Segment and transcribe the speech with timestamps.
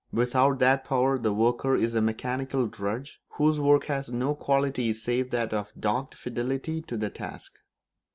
[0.11, 5.29] Without that power the worker is a mechanical drudge, whose work has no quality save
[5.29, 7.59] that of dogged fidelity to the task.